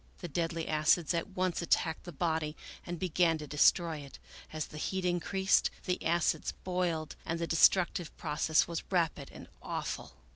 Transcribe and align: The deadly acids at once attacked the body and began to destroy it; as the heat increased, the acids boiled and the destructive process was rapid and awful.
The 0.17 0.27
deadly 0.27 0.67
acids 0.67 1.13
at 1.13 1.27
once 1.27 1.61
attacked 1.61 2.05
the 2.05 2.11
body 2.11 2.57
and 2.87 2.97
began 2.97 3.37
to 3.37 3.45
destroy 3.45 3.97
it; 3.99 4.17
as 4.51 4.65
the 4.65 4.79
heat 4.79 5.05
increased, 5.05 5.69
the 5.85 6.03
acids 6.03 6.53
boiled 6.63 7.15
and 7.23 7.37
the 7.37 7.45
destructive 7.45 8.17
process 8.17 8.67
was 8.67 8.81
rapid 8.89 9.29
and 9.31 9.47
awful. 9.61 10.13